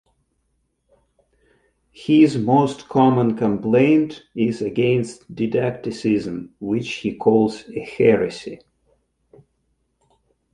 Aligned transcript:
His 1.91 2.35
most 2.35 2.89
common 2.89 3.37
complaint 3.37 4.23
is 4.33 4.63
against 4.63 5.31
didacticism, 5.31 6.49
which 6.59 6.91
he 6.95 7.15
calls 7.15 7.65
a 7.69 7.81
"heresy". 7.81 8.61